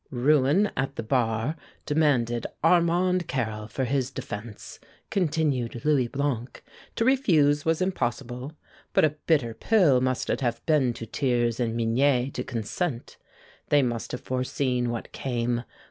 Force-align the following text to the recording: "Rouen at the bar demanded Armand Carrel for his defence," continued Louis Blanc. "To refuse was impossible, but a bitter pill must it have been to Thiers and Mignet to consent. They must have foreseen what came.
"Rouen 0.09 0.71
at 0.75 0.95
the 0.95 1.03
bar 1.03 1.55
demanded 1.85 2.47
Armand 2.63 3.27
Carrel 3.27 3.67
for 3.67 3.83
his 3.83 4.09
defence," 4.09 4.79
continued 5.11 5.85
Louis 5.85 6.07
Blanc. 6.07 6.63
"To 6.95 7.05
refuse 7.05 7.65
was 7.65 7.83
impossible, 7.83 8.53
but 8.93 9.05
a 9.05 9.11
bitter 9.27 9.53
pill 9.53 10.01
must 10.01 10.31
it 10.31 10.41
have 10.41 10.65
been 10.65 10.93
to 10.93 11.05
Thiers 11.05 11.59
and 11.59 11.77
Mignet 11.77 12.33
to 12.33 12.43
consent. 12.43 13.17
They 13.69 13.83
must 13.83 14.11
have 14.11 14.21
foreseen 14.21 14.89
what 14.89 15.11
came. 15.11 15.61